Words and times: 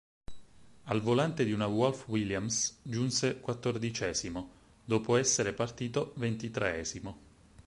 Al 0.85 0.99
volante 0.99 1.45
di 1.45 1.51
una 1.53 1.67
Wolf-Williams 1.67 2.79
giunse 2.81 3.39
quattordicesimo, 3.39 4.49
dopo 4.83 5.15
essere 5.15 5.53
partito 5.53 6.13
ventitreesimo. 6.15 7.17